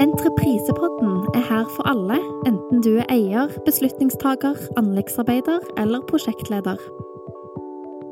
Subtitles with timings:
[0.00, 6.76] Entreprisepodden er her for alle, enten du er eier, beslutningstaker, anleggsarbeider eller prosjektleder.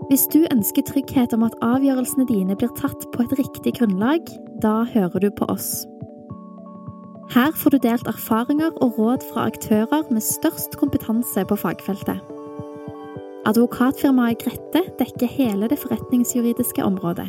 [0.09, 4.25] Hvis du ønsker trygghet om at avgjørelsene dine blir tatt på et riktig grunnlag,
[4.65, 5.85] da hører du på oss.
[7.37, 12.21] Her får du delt erfaringer og råd fra aktører med størst kompetanse på fagfeltet.
[13.45, 17.29] Advokatfirmaet Grette dekker hele det forretningsjuridiske området.